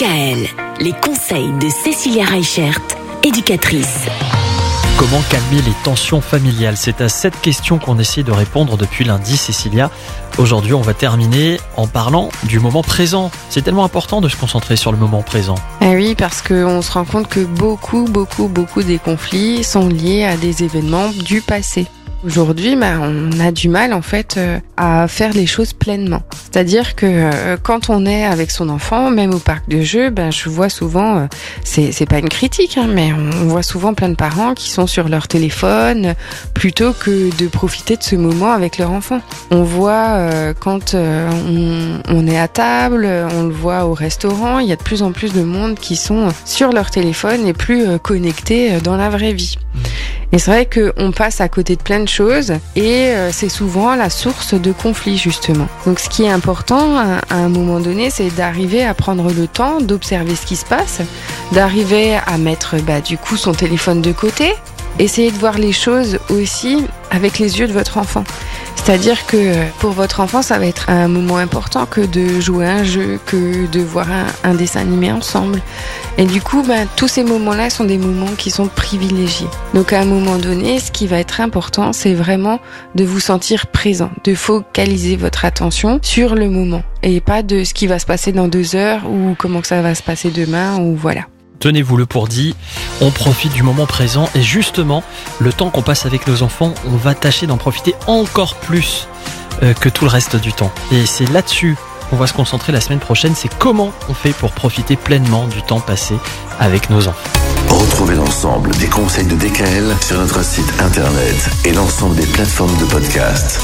DKL, 0.00 0.46
les 0.80 0.92
conseils 0.92 1.52
de 1.60 1.68
Cécilia 1.68 2.24
Reichert, 2.24 2.80
éducatrice. 3.22 4.06
Comment 4.98 5.20
calmer 5.28 5.60
les 5.60 5.74
tensions 5.84 6.22
familiales? 6.22 6.78
C'est 6.78 7.02
à 7.02 7.10
cette 7.10 7.38
question 7.42 7.78
qu'on 7.78 7.98
essaie 7.98 8.22
de 8.22 8.32
répondre 8.32 8.78
depuis 8.78 9.04
lundi, 9.04 9.36
Cécilia. 9.36 9.90
Aujourd'hui, 10.38 10.72
on 10.72 10.80
va 10.80 10.94
terminer 10.94 11.60
en 11.76 11.86
parlant 11.86 12.30
du 12.44 12.60
moment 12.60 12.82
présent. 12.82 13.30
C'est 13.50 13.60
tellement 13.60 13.84
important 13.84 14.22
de 14.22 14.30
se 14.30 14.36
concentrer 14.36 14.76
sur 14.76 14.90
le 14.90 14.96
moment 14.96 15.20
présent. 15.20 15.56
Eh 15.82 15.94
oui, 15.94 16.14
parce 16.14 16.40
qu'on 16.40 16.80
se 16.80 16.92
rend 16.92 17.04
compte 17.04 17.28
que 17.28 17.40
beaucoup, 17.40 18.04
beaucoup, 18.04 18.48
beaucoup 18.48 18.82
des 18.82 18.98
conflits 18.98 19.64
sont 19.64 19.88
liés 19.88 20.24
à 20.24 20.38
des 20.38 20.64
événements 20.64 21.10
du 21.10 21.42
passé. 21.42 21.88
Aujourd'hui, 22.22 22.76
bah, 22.76 22.98
on 23.00 23.40
a 23.40 23.50
du 23.50 23.70
mal 23.70 23.94
en 23.94 24.02
fait 24.02 24.34
euh, 24.36 24.58
à 24.76 25.08
faire 25.08 25.32
les 25.32 25.46
choses 25.46 25.72
pleinement. 25.72 26.20
C'est-à-dire 26.52 26.94
que 26.94 27.06
euh, 27.06 27.56
quand 27.62 27.88
on 27.88 28.04
est 28.04 28.26
avec 28.26 28.50
son 28.50 28.68
enfant, 28.68 29.10
même 29.10 29.32
au 29.32 29.38
parc 29.38 29.70
de 29.70 29.80
jeux, 29.80 30.10
ben 30.10 30.30
je 30.30 30.50
vois 30.50 30.68
souvent, 30.68 31.16
euh, 31.16 31.26
c'est 31.64 32.06
pas 32.06 32.18
une 32.18 32.28
critique, 32.28 32.76
hein, 32.76 32.88
mais 32.92 33.10
on 33.14 33.46
voit 33.46 33.62
souvent 33.62 33.94
plein 33.94 34.10
de 34.10 34.16
parents 34.16 34.52
qui 34.52 34.68
sont 34.68 34.86
sur 34.86 35.08
leur 35.08 35.28
téléphone 35.28 36.14
plutôt 36.52 36.92
que 36.92 37.34
de 37.38 37.48
profiter 37.48 37.96
de 37.96 38.02
ce 38.02 38.16
moment 38.16 38.52
avec 38.52 38.76
leur 38.76 38.90
enfant. 38.90 39.22
On 39.50 39.62
voit 39.62 40.28
quand 40.58 40.94
on, 40.94 42.00
on, 42.06 42.26
est 42.26 42.38
à 42.38 42.48
table, 42.48 43.08
on 43.34 43.44
le 43.44 43.54
voit 43.54 43.86
au 43.86 43.94
restaurant, 43.94 44.58
il 44.58 44.68
y 44.68 44.72
a 44.72 44.76
de 44.76 44.82
plus 44.82 45.02
en 45.02 45.12
plus 45.12 45.32
de 45.32 45.42
monde 45.42 45.76
qui 45.76 45.96
sont 45.96 46.28
sur 46.44 46.72
leur 46.72 46.90
téléphone 46.90 47.46
et 47.46 47.54
plus 47.54 47.98
connectés 48.00 48.78
dans 48.82 48.96
la 48.96 49.08
vraie 49.08 49.32
vie. 49.32 49.56
Et 50.32 50.38
c'est 50.38 50.50
vrai 50.50 50.68
qu'on 50.68 51.10
passe 51.10 51.40
à 51.40 51.48
côté 51.48 51.74
de 51.74 51.82
plein 51.82 52.00
de 52.00 52.08
choses 52.08 52.52
et 52.76 53.08
euh, 53.08 53.30
c'est 53.32 53.48
souvent 53.48 53.96
la 53.96 54.10
source 54.10 54.54
de 54.54 54.70
conflits 54.70 55.18
justement. 55.18 55.66
Donc 55.86 55.98
ce 55.98 56.08
qui 56.08 56.22
est 56.22 56.30
important 56.30 56.96
à, 56.98 57.20
un 57.34 57.48
moment 57.48 57.80
donné, 57.80 58.10
c'est 58.10 58.30
d'arriver 58.36 58.84
à 58.84 58.94
prendre 58.94 59.32
le 59.32 59.46
temps 59.48 59.80
d'observer 59.80 60.36
ce 60.36 60.46
qui 60.46 60.56
se 60.56 60.64
passe, 60.64 61.00
d'arriver 61.52 62.16
à 62.26 62.38
mettre 62.38 62.76
bah, 62.82 63.00
du 63.00 63.18
coup 63.18 63.36
son 63.36 63.52
téléphone 63.52 64.02
de 64.02 64.12
côté, 64.12 64.54
essayer 65.00 65.32
de 65.32 65.36
voir 65.36 65.58
les 65.58 65.72
choses 65.72 66.18
aussi 66.28 66.84
avec 67.10 67.40
les 67.40 67.58
yeux 67.58 67.66
de 67.66 67.72
votre 67.72 67.98
enfant. 67.98 68.22
C'est-à-dire 68.90 69.24
que 69.24 69.70
pour 69.78 69.92
votre 69.92 70.18
enfant, 70.18 70.42
ça 70.42 70.58
va 70.58 70.66
être 70.66 70.90
un 70.90 71.06
moment 71.06 71.36
important 71.36 71.86
que 71.86 72.00
de 72.00 72.40
jouer 72.40 72.66
un 72.66 72.82
jeu, 72.82 73.20
que 73.24 73.68
de 73.68 73.78
voir 73.78 74.08
un, 74.42 74.54
dessin 74.54 74.80
animé 74.80 75.12
ensemble. 75.12 75.62
Et 76.18 76.24
du 76.24 76.42
coup, 76.42 76.64
ben, 76.64 76.88
tous 76.96 77.06
ces 77.06 77.22
moments-là 77.22 77.70
sont 77.70 77.84
des 77.84 77.98
moments 77.98 78.34
qui 78.36 78.50
sont 78.50 78.66
privilégiés. 78.66 79.46
Donc 79.74 79.92
à 79.92 80.00
un 80.00 80.04
moment 80.04 80.38
donné, 80.38 80.80
ce 80.80 80.90
qui 80.90 81.06
va 81.06 81.20
être 81.20 81.40
important, 81.40 81.92
c'est 81.92 82.14
vraiment 82.14 82.58
de 82.96 83.04
vous 83.04 83.20
sentir 83.20 83.68
présent, 83.68 84.10
de 84.24 84.34
focaliser 84.34 85.14
votre 85.14 85.44
attention 85.44 86.00
sur 86.02 86.34
le 86.34 86.50
moment 86.50 86.82
et 87.04 87.20
pas 87.20 87.44
de 87.44 87.62
ce 87.62 87.74
qui 87.74 87.86
va 87.86 88.00
se 88.00 88.06
passer 88.06 88.32
dans 88.32 88.48
deux 88.48 88.74
heures 88.74 89.08
ou 89.08 89.36
comment 89.38 89.62
ça 89.62 89.82
va 89.82 89.94
se 89.94 90.02
passer 90.02 90.30
demain 90.30 90.80
ou 90.80 90.96
voilà 90.96 91.26
tenez-vous 91.60 91.96
le 91.96 92.06
pour 92.06 92.26
dit, 92.26 92.56
on 93.00 93.10
profite 93.10 93.52
du 93.52 93.62
moment 93.62 93.86
présent 93.86 94.28
et 94.34 94.42
justement, 94.42 95.04
le 95.38 95.52
temps 95.52 95.70
qu'on 95.70 95.82
passe 95.82 96.06
avec 96.06 96.26
nos 96.26 96.42
enfants, 96.42 96.74
on 96.86 96.96
va 96.96 97.14
tâcher 97.14 97.46
d'en 97.46 97.58
profiter 97.58 97.94
encore 98.06 98.56
plus 98.56 99.06
euh, 99.62 99.74
que 99.74 99.88
tout 99.88 100.04
le 100.04 100.10
reste 100.10 100.36
du 100.36 100.52
temps. 100.52 100.72
Et 100.90 101.06
c'est 101.06 101.30
là-dessus 101.30 101.76
qu'on 102.08 102.16
va 102.16 102.26
se 102.26 102.32
concentrer 102.32 102.72
la 102.72 102.80
semaine 102.80 102.98
prochaine, 102.98 103.34
c'est 103.36 103.54
comment 103.58 103.92
on 104.08 104.14
fait 104.14 104.32
pour 104.32 104.50
profiter 104.50 104.96
pleinement 104.96 105.46
du 105.46 105.62
temps 105.62 105.80
passé 105.80 106.16
avec 106.58 106.90
nos 106.90 107.06
enfants. 107.06 107.30
Retrouvez 107.68 108.16
l'ensemble 108.16 108.70
des 108.76 108.88
conseils 108.88 109.26
de 109.26 109.36
DKL 109.36 109.94
sur 110.02 110.18
notre 110.18 110.42
site 110.44 110.72
internet 110.80 111.50
et 111.64 111.72
l'ensemble 111.72 112.16
des 112.16 112.26
plateformes 112.26 112.76
de 112.78 112.84
podcast. 112.86 113.60